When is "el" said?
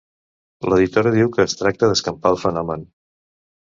2.35-2.43